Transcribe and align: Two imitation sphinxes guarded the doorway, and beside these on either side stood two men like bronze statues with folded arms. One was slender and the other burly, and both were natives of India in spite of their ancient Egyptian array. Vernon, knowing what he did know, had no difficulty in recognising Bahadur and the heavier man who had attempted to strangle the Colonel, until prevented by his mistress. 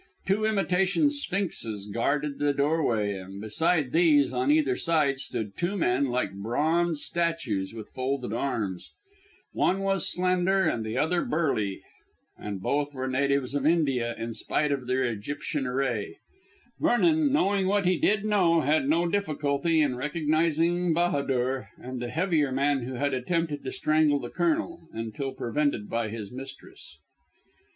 Two 0.25 0.45
imitation 0.45 1.11
sphinxes 1.11 1.85
guarded 1.85 2.39
the 2.39 2.53
doorway, 2.55 3.13
and 3.15 3.39
beside 3.39 3.91
these 3.91 4.33
on 4.33 4.49
either 4.49 4.75
side 4.75 5.19
stood 5.19 5.55
two 5.55 5.77
men 5.77 6.05
like 6.07 6.33
bronze 6.33 7.03
statues 7.05 7.75
with 7.75 7.87
folded 7.91 8.33
arms. 8.33 8.91
One 9.53 9.81
was 9.81 10.11
slender 10.11 10.63
and 10.67 10.83
the 10.83 10.97
other 10.97 11.23
burly, 11.23 11.83
and 12.35 12.61
both 12.63 12.95
were 12.95 13.07
natives 13.07 13.53
of 13.53 13.63
India 13.67 14.15
in 14.17 14.33
spite 14.33 14.71
of 14.71 14.87
their 14.87 15.03
ancient 15.05 15.19
Egyptian 15.19 15.67
array. 15.67 16.17
Vernon, 16.79 17.31
knowing 17.31 17.67
what 17.67 17.85
he 17.85 17.99
did 17.99 18.25
know, 18.25 18.61
had 18.61 18.89
no 18.89 19.07
difficulty 19.07 19.81
in 19.81 19.95
recognising 19.95 20.95
Bahadur 20.95 21.69
and 21.77 22.01
the 22.01 22.09
heavier 22.09 22.51
man 22.51 22.79
who 22.85 22.95
had 22.95 23.13
attempted 23.13 23.63
to 23.63 23.71
strangle 23.71 24.17
the 24.19 24.31
Colonel, 24.31 24.87
until 24.93 25.31
prevented 25.31 25.91
by 25.91 26.09
his 26.09 26.31
mistress. 26.31 26.97